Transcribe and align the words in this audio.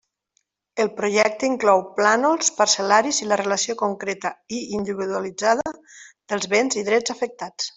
El 0.83 0.87
projecte 0.99 1.49
inclou 1.49 1.83
plànols 1.99 2.49
parcel·laris 2.63 3.19
i 3.25 3.29
la 3.33 3.39
relació 3.43 3.77
concreta 3.83 4.33
i 4.61 4.65
individualitzada 4.79 5.77
dels 5.83 6.53
béns 6.57 6.81
i 6.83 6.87
drets 6.93 7.17
afectats. 7.19 7.69